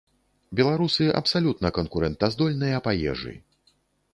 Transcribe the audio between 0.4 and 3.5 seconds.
Беларусы абсалютна канкурэнтаздольныя па ежы.